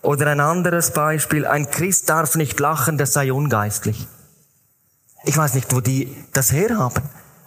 [0.00, 4.08] Oder ein anderes Beispiel, ein Christ darf nicht lachen, das sei ungeistlich.
[5.24, 7.02] Ich weiß nicht, wo die das herhaben,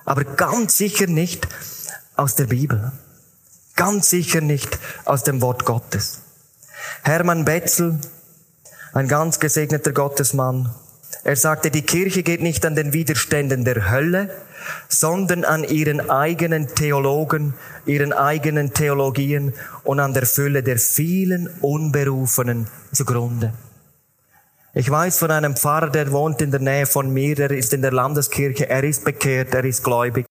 [0.10, 1.48] aber ganz sicher nicht
[2.16, 2.92] aus der Bibel.
[3.76, 6.22] Ganz sicher nicht aus dem Wort Gottes.
[7.04, 8.00] Hermann Betzel,
[8.94, 10.74] ein ganz gesegneter Gottesmann,
[11.24, 14.32] er sagte, die Kirche geht nicht an den Widerständen der Hölle,
[14.88, 17.54] sondern an ihren eigenen Theologen,
[17.86, 23.54] ihren eigenen Theologien und an der Fülle der vielen Unberufenen zugrunde.
[24.74, 27.82] Ich weiß von einem Pfarrer, der wohnt in der Nähe von mir, der ist in
[27.82, 30.26] der Landeskirche, er ist bekehrt, er ist gläubig.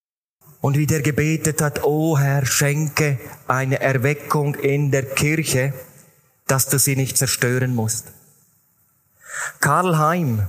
[0.61, 5.73] Und wie der gebetet hat, oh Herr, schenke eine Erweckung in der Kirche,
[6.47, 8.13] dass du sie nicht zerstören musst.
[9.61, 10.47] Karl Heim,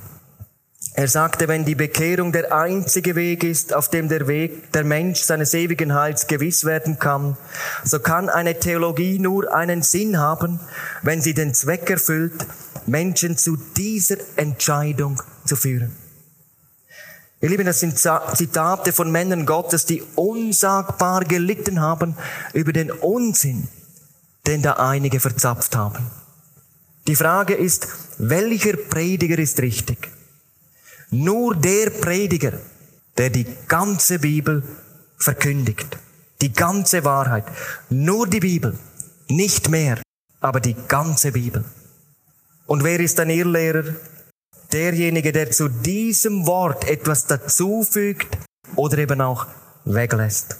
[1.00, 5.22] er sagte, wenn die Bekehrung der einzige Weg ist, auf dem der Weg der Mensch
[5.22, 7.38] seines ewigen Heils gewiss werden kann,
[7.86, 10.60] so kann eine Theologie nur einen Sinn haben,
[11.02, 12.46] wenn sie den Zweck erfüllt,
[12.86, 15.96] Menschen zu dieser Entscheidung zu führen.
[17.40, 22.18] Ihr Lieben, das sind Zitate von Männern Gottes, die unsagbar gelitten haben
[22.52, 23.70] über den Unsinn,
[24.46, 26.12] den da einige verzapft haben.
[27.08, 30.18] Die Frage ist, welcher Prediger ist richtig?
[31.12, 32.54] Nur der Prediger,
[33.17, 34.63] der die ganze Bibel
[35.17, 35.98] verkündigt,
[36.41, 37.45] die ganze Wahrheit,
[37.89, 38.78] nur die Bibel,
[39.28, 40.02] nicht mehr,
[40.39, 41.63] aber die ganze Bibel.
[42.67, 43.95] Und wer ist ein Irrlehrer?
[44.72, 48.38] Derjenige, der zu diesem Wort etwas dazufügt
[48.76, 49.48] oder eben auch
[49.86, 50.56] weglässt.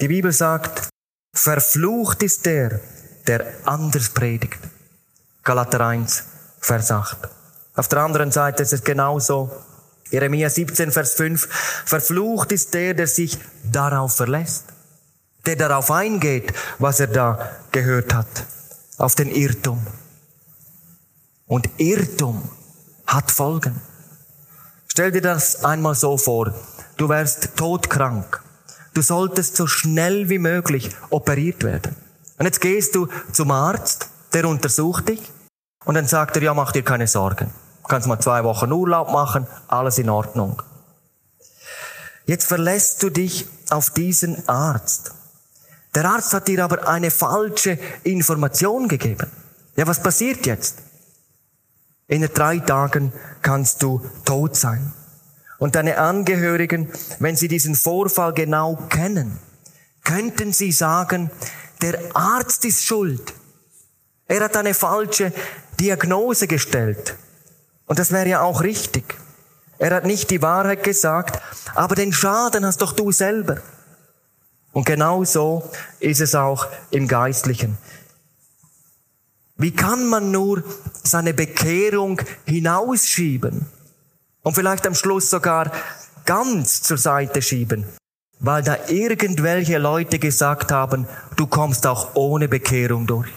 [0.00, 0.88] Die Bibel sagt,
[1.34, 2.80] verflucht ist der,
[3.26, 4.58] der anders predigt.
[5.44, 6.24] Galater 1,
[6.60, 7.28] Vers 8.
[7.74, 9.50] Auf der anderen Seite ist es genauso,
[10.10, 11.48] Jeremia 17, Vers 5.
[11.86, 14.64] Verflucht ist der, der sich darauf verlässt.
[15.46, 18.44] Der darauf eingeht, was er da gehört hat.
[18.98, 19.86] Auf den Irrtum.
[21.46, 22.48] Und Irrtum
[23.06, 23.80] hat Folgen.
[24.88, 26.54] Stell dir das einmal so vor.
[26.96, 28.42] Du wärst todkrank.
[28.92, 31.96] Du solltest so schnell wie möglich operiert werden.
[32.36, 35.20] Und jetzt gehst du zum Arzt, der untersucht dich
[35.84, 37.52] und dann sagt er, ja, mach dir keine Sorgen
[37.90, 40.62] kannst mal zwei Wochen Urlaub machen, alles in Ordnung.
[42.24, 45.12] Jetzt verlässt du dich auf diesen Arzt.
[45.94, 49.28] Der Arzt hat dir aber eine falsche Information gegeben.
[49.76, 50.78] Ja, was passiert jetzt?
[52.06, 54.92] In drei Tagen kannst du tot sein.
[55.58, 59.38] Und deine Angehörigen, wenn sie diesen Vorfall genau kennen,
[60.04, 61.30] könnten sie sagen,
[61.82, 63.34] der Arzt ist schuld.
[64.26, 65.32] Er hat eine falsche
[65.78, 67.16] Diagnose gestellt.
[67.90, 69.16] Und das wäre ja auch richtig.
[69.78, 71.42] Er hat nicht die Wahrheit gesagt,
[71.74, 73.56] aber den Schaden hast doch du selber.
[74.70, 77.78] Und genau so ist es auch im Geistlichen.
[79.56, 80.62] Wie kann man nur
[81.02, 83.66] seine Bekehrung hinausschieben
[84.42, 85.72] und vielleicht am Schluss sogar
[86.24, 87.86] ganz zur Seite schieben,
[88.38, 93.32] weil da irgendwelche Leute gesagt haben, du kommst auch ohne Bekehrung durch.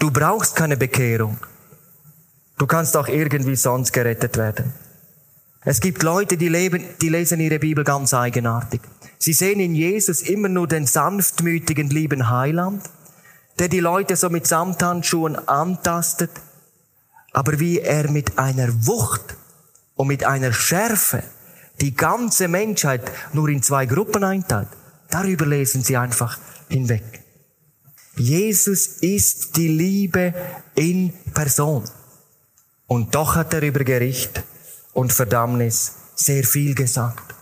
[0.00, 1.38] Du brauchst keine Bekehrung.
[2.56, 4.72] Du kannst auch irgendwie sonst gerettet werden.
[5.64, 8.82] Es gibt Leute, die leben, die lesen ihre Bibel ganz eigenartig.
[9.18, 12.82] Sie sehen in Jesus immer nur den sanftmütigen, lieben Heiland,
[13.58, 16.30] der die Leute so mit Samthandschuhen antastet,
[17.32, 19.36] aber wie er mit einer Wucht
[19.94, 21.22] und mit einer Schärfe
[21.80, 24.68] die ganze Menschheit nur in zwei Gruppen einteilt,
[25.10, 26.38] darüber lesen sie einfach
[26.68, 27.24] hinweg.
[28.16, 30.34] Jesus ist die Liebe
[30.74, 31.84] in Person.
[32.86, 34.42] Und doch hat er über Gericht
[34.92, 37.34] und Verdammnis sehr viel gesagt.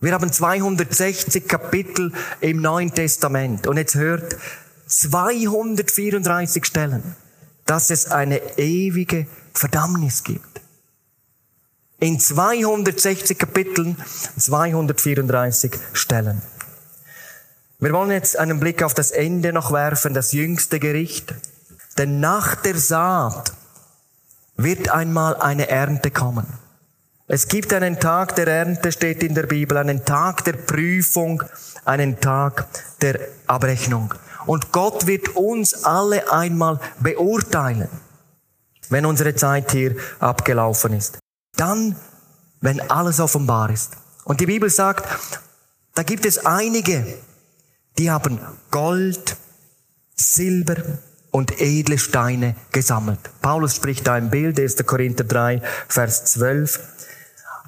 [0.00, 4.36] Wir haben 260 Kapitel im Neuen Testament und jetzt hört
[4.88, 7.14] 234 Stellen,
[7.66, 10.60] dass es eine ewige Verdammnis gibt.
[12.00, 13.96] In 260 Kapiteln
[14.36, 16.42] 234 Stellen.
[17.78, 21.34] Wir wollen jetzt einen Blick auf das Ende noch werfen, das jüngste Gericht.
[21.98, 23.52] Denn nach der Saat
[24.56, 26.46] wird einmal eine Ernte kommen.
[27.28, 31.42] Es gibt einen Tag der Ernte, steht in der Bibel, einen Tag der Prüfung,
[31.84, 32.66] einen Tag
[33.00, 34.12] der Abrechnung.
[34.46, 37.88] Und Gott wird uns alle einmal beurteilen,
[38.88, 41.18] wenn unsere Zeit hier abgelaufen ist.
[41.56, 41.96] Dann,
[42.60, 43.92] wenn alles offenbar ist.
[44.24, 45.08] Und die Bibel sagt,
[45.94, 47.18] da gibt es einige,
[47.98, 49.36] die haben Gold,
[50.14, 50.76] Silber,
[51.32, 53.18] und edle Steine gesammelt.
[53.40, 54.76] Paulus spricht da im Bild, 1.
[54.86, 56.78] Korinther 3, Vers 12.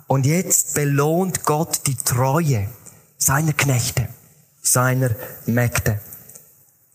[0.06, 2.68] Und jetzt belohnt Gott die Treue
[3.16, 4.06] seiner Knechte,
[4.62, 5.10] seiner
[5.46, 5.98] Mägde.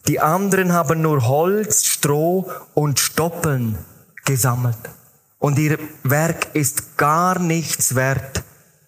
[0.07, 3.77] Die anderen haben nur Holz, Stroh und Stoppeln
[4.25, 4.77] gesammelt.
[5.39, 8.43] Und ihr Werk ist gar nichts wert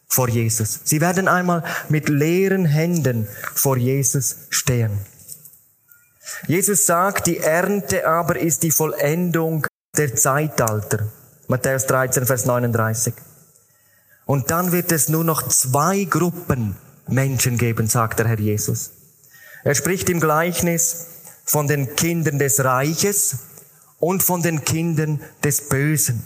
[0.07, 0.81] vor Jesus.
[0.83, 4.91] Sie werden einmal mit leeren Händen vor Jesus stehen.
[6.47, 9.65] Jesus sagt, die Ernte aber ist die Vollendung
[9.97, 11.07] der Zeitalter.
[11.47, 13.13] Matthäus 13, Vers 39.
[14.25, 18.91] Und dann wird es nur noch zwei Gruppen Menschen geben, sagt der Herr Jesus.
[19.63, 21.07] Er spricht im Gleichnis
[21.45, 23.35] von den Kindern des Reiches
[23.99, 26.25] und von den Kindern des Bösen.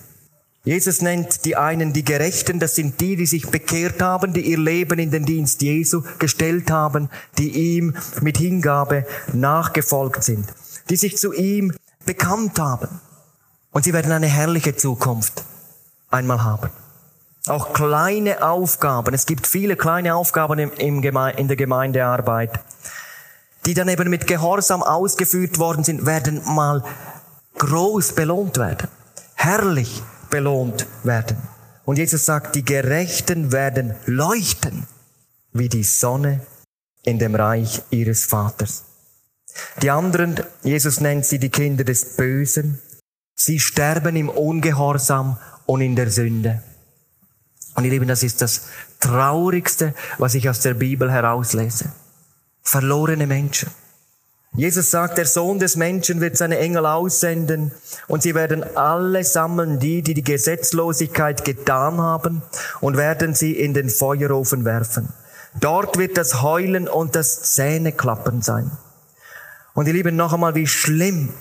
[0.65, 4.58] Jesus nennt die einen die Gerechten, das sind die, die sich bekehrt haben, die ihr
[4.58, 10.47] Leben in den Dienst Jesu gestellt haben, die ihm mit Hingabe nachgefolgt sind,
[10.89, 11.71] die sich zu ihm
[12.08, 12.88] bekannt haben.
[13.71, 15.43] Und sie werden eine herrliche Zukunft
[16.10, 16.71] einmal haben.
[17.45, 22.60] Auch kleine Aufgaben, es gibt viele kleine Aufgaben in der Gemeindearbeit,
[23.67, 26.84] die dann eben mit Gehorsam ausgeführt worden sind, werden mal
[27.60, 28.88] groß belohnt werden.
[29.36, 30.01] Herrlich
[30.36, 31.38] belohnt werden.
[31.86, 34.86] Und Jesus sagt, die Gerechten werden leuchten
[35.54, 36.41] wie die Sonne
[37.04, 38.84] in dem Reich ihres Vaters.
[39.82, 42.82] Die anderen, Jesus nennt sie die Kinder des Bösen,
[43.34, 46.62] sie sterben im Ungehorsam und in der Sünde.
[47.76, 48.67] Und ihr Lieben, das ist das
[49.00, 51.93] Traurigste, was ich aus der Bibel herauslese.
[52.62, 53.69] Verlorene Menschen.
[54.58, 57.72] Jesus sagt, der Sohn des Menschen wird seine Engel aussenden
[58.08, 62.41] und sie werden alle sammeln, die, die die Gesetzlosigkeit getan haben
[62.80, 65.10] und werden sie in den Feuerofen werfen.
[65.60, 68.72] Dort wird das Heulen und das Zähneklappen sein.
[69.74, 71.34] Und ihr Lieben, noch einmal, wie schlimm,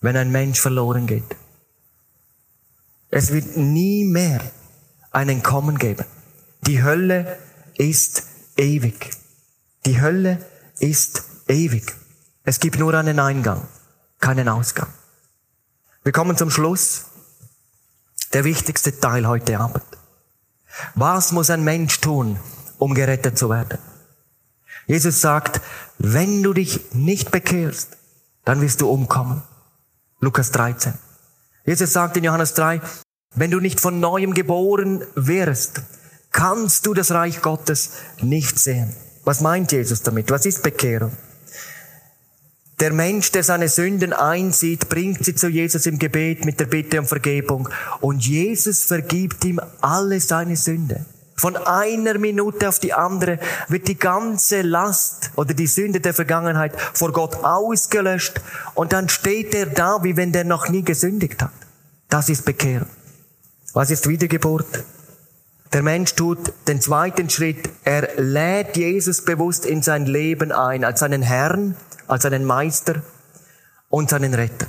[0.00, 1.36] wenn ein Mensch verloren geht.
[3.10, 4.40] Es wird nie mehr
[5.10, 6.04] einen Kommen geben.
[6.66, 7.38] Die Hölle
[7.76, 8.22] ist
[8.56, 9.10] ewig.
[9.86, 10.38] Die Hölle
[10.78, 11.94] ist ewig.
[12.48, 13.60] Es gibt nur einen Eingang,
[14.20, 14.88] keinen Ausgang.
[16.02, 17.04] Wir kommen zum Schluss.
[18.32, 19.84] Der wichtigste Teil heute Abend.
[20.94, 22.40] Was muss ein Mensch tun,
[22.78, 23.78] um gerettet zu werden?
[24.86, 25.60] Jesus sagt,
[25.98, 27.98] wenn du dich nicht bekehrst,
[28.46, 29.42] dann wirst du umkommen.
[30.18, 30.94] Lukas 13.
[31.66, 32.80] Jesus sagt in Johannes 3,
[33.34, 35.82] wenn du nicht von neuem geboren wirst,
[36.30, 37.90] kannst du das Reich Gottes
[38.22, 38.96] nicht sehen.
[39.24, 40.30] Was meint Jesus damit?
[40.30, 41.14] Was ist Bekehrung?
[42.80, 47.00] Der Mensch, der seine Sünden einsieht, bringt sie zu Jesus im Gebet mit der Bitte
[47.00, 47.68] um Vergebung.
[48.00, 51.04] Und Jesus vergibt ihm alle seine Sünde.
[51.38, 56.72] Von einer Minute auf die andere wird die ganze Last oder die Sünde der Vergangenheit
[56.94, 58.40] vor Gott ausgelöscht
[58.74, 61.52] und dann steht er da, wie wenn der noch nie gesündigt hat.
[62.08, 62.88] Das ist Bekehrung.
[63.72, 64.84] Was ist Wiedergeburt?
[65.72, 67.68] Der Mensch tut den zweiten Schritt.
[67.84, 71.76] Er lädt Jesus bewusst in sein Leben ein, als seinen Herrn,
[72.08, 73.02] als seinen Meister
[73.88, 74.66] und seinen Retter.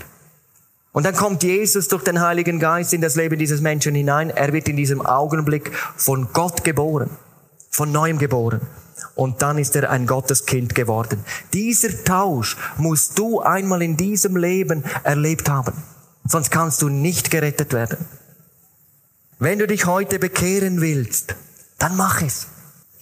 [0.91, 4.31] Und dann kommt Jesus durch den Heiligen Geist in das Leben dieses Menschen hinein.
[4.31, 7.09] Er wird in diesem Augenblick von Gott geboren,
[7.69, 8.61] von neuem geboren.
[9.15, 11.23] Und dann ist er ein Gotteskind geworden.
[11.53, 15.73] Dieser Tausch musst du einmal in diesem Leben erlebt haben.
[16.25, 18.05] Sonst kannst du nicht gerettet werden.
[19.37, 21.35] Wenn du dich heute bekehren willst,
[21.77, 22.47] dann mach es.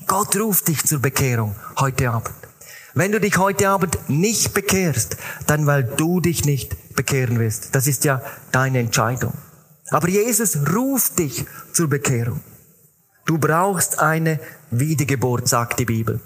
[0.06, 2.47] Gott ruft dich zur Bekehrung heute Abend.
[2.98, 7.76] Wenn du dich heute Abend nicht bekehrst, dann weil du dich nicht bekehren willst.
[7.76, 9.34] Das ist ja deine Entscheidung.
[9.91, 12.41] Aber Jesus ruft dich zur Bekehrung.
[13.28, 14.39] Du brauchst eine
[14.72, 16.20] Wiedergeburt, sagt die Bibel.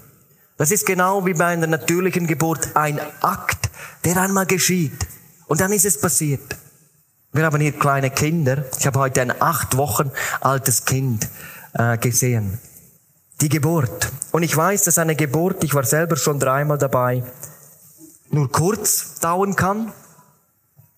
[0.56, 3.68] Das ist genau wie bei einer natürlichen Geburt ein Akt,
[4.06, 5.06] der einmal geschieht.
[5.48, 6.56] Und dann ist es passiert.
[7.34, 8.64] Wir haben hier kleine Kinder.
[8.78, 10.10] Ich habe heute ein acht Wochen
[10.40, 11.28] altes Kind
[11.74, 12.58] äh, gesehen.
[13.42, 14.10] Die Geburt.
[14.30, 17.22] Und ich weiß, dass eine Geburt, ich war selber schon dreimal dabei,
[18.30, 19.92] nur kurz dauern kann.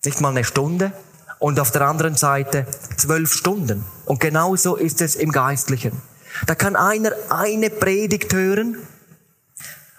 [0.05, 0.93] Nicht mal eine Stunde.
[1.39, 2.65] Und auf der anderen Seite
[2.95, 3.83] zwölf Stunden.
[4.05, 6.01] Und genauso ist es im Geistlichen.
[6.47, 8.77] Da kann einer eine Predigt hören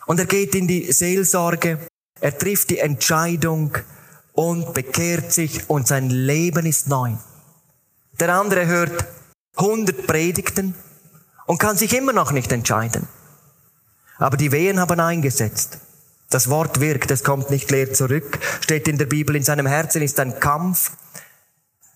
[0.06, 1.78] und er geht in die Seelsorge.
[2.20, 3.76] Er trifft die Entscheidung,
[4.36, 7.12] und bekehrt sich und sein Leben ist neu.
[8.20, 9.06] Der andere hört
[9.56, 10.74] 100 Predigten
[11.46, 13.08] und kann sich immer noch nicht entscheiden.
[14.18, 15.78] Aber die Wehen haben eingesetzt.
[16.30, 20.02] Das Wort wirkt, es kommt nicht leer zurück, steht in der Bibel, in seinem Herzen
[20.02, 20.92] ist ein Kampf.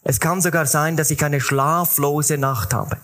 [0.04, 2.96] Es kann sogar sein, dass ich eine schlaflose Nacht habe.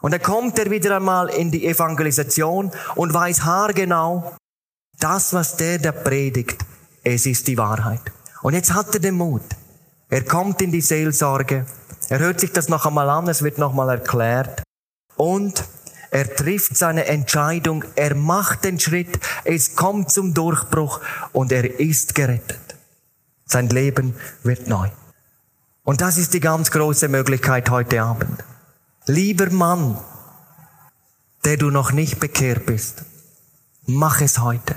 [0.00, 4.36] Und dann kommt er wieder einmal in die Evangelisation und weiß haargenau,
[5.00, 6.64] das, was der da predigt,
[7.02, 8.00] es ist die Wahrheit.
[8.42, 9.42] Und jetzt hat er den Mut.
[10.08, 11.66] Er kommt in die Seelsorge.
[12.08, 14.62] Er hört sich das noch einmal an, es wird noch mal erklärt.
[15.18, 15.64] Und
[16.10, 21.00] er trifft seine Entscheidung, er macht den Schritt, es kommt zum Durchbruch
[21.32, 22.76] und er ist gerettet.
[23.44, 24.88] Sein Leben wird neu.
[25.82, 28.44] Und das ist die ganz große Möglichkeit heute Abend.
[29.06, 29.98] Lieber Mann,
[31.44, 33.02] der du noch nicht bekehrt bist,
[33.86, 34.76] mach es heute.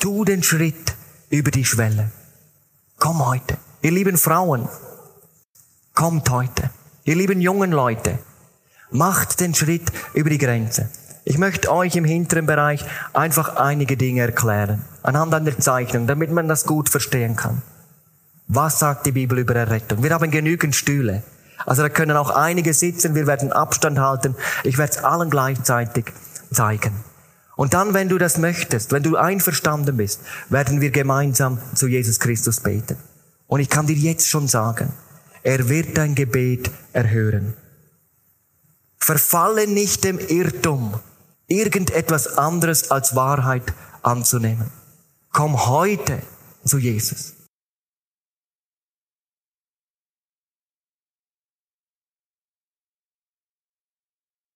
[0.00, 0.94] Tu den Schritt
[1.30, 2.10] über die Schwelle.
[2.98, 3.56] Komm heute.
[3.82, 4.68] Ihr lieben Frauen,
[5.94, 6.70] kommt heute.
[7.04, 8.18] Ihr lieben jungen Leute,
[8.92, 10.88] macht den Schritt über die Grenze.
[11.24, 16.48] Ich möchte euch im hinteren Bereich einfach einige Dinge erklären, anhand einer Zeichnung, damit man
[16.48, 17.62] das gut verstehen kann.
[18.48, 20.02] Was sagt die Bibel über Errettung?
[20.02, 21.22] Wir haben genügend Stühle.
[21.64, 24.34] Also da können auch einige sitzen, wir werden Abstand halten.
[24.64, 26.06] Ich werde es allen gleichzeitig
[26.50, 26.92] zeigen.
[27.54, 32.18] Und dann, wenn du das möchtest, wenn du einverstanden bist, werden wir gemeinsam zu Jesus
[32.18, 32.96] Christus beten.
[33.46, 34.92] Und ich kann dir jetzt schon sagen,
[35.44, 37.54] er wird dein Gebet erhören.
[39.02, 40.94] Verfalle nicht dem Irrtum,
[41.48, 43.64] irgendetwas anderes als Wahrheit
[44.02, 44.70] anzunehmen.
[45.32, 46.22] Komm heute
[46.64, 47.32] zu Jesus.